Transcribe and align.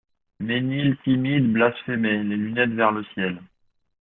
Ménil, 0.39 0.97
timide, 1.03 1.53
blasphémait, 1.53 2.23
les 2.23 2.35
lunettes 2.35 2.71
vers 2.73 2.91
le 2.91 3.03
ciel. 3.13 3.39